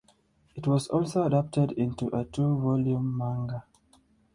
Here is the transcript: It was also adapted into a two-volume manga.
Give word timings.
It 0.55 0.65
was 0.65 0.87
also 0.87 1.25
adapted 1.27 1.73
into 1.73 2.07
a 2.07 2.25
two-volume 2.25 3.15
manga. 3.15 3.65